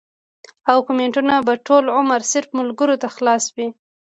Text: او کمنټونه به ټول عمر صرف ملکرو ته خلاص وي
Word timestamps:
او 0.69 0.77
کمنټونه 0.87 1.33
به 1.47 1.53
ټول 1.67 1.85
عمر 1.97 2.21
صرف 2.31 2.49
ملکرو 2.59 2.95
ته 3.01 3.07
خلاص 3.15 3.43
وي 3.55 3.67